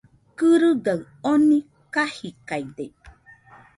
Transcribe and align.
Kɨrɨgaɨ 0.37 0.99
oni 1.31 1.57
kajidaide 1.93 2.85